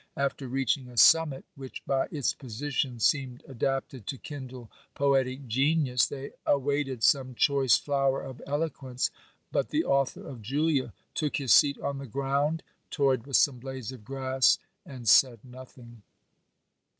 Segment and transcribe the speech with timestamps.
[0.17, 5.45] After reaching OBERMANN 43 a summit which, by its position, seemed adapted to kindle poetic
[5.45, 9.11] genius, they awaited some choice flower of eloquence;
[9.51, 13.91] but the author of" Julia" took his seat on the ground, toyed with some blades
[13.91, 16.01] of grass and said nothing.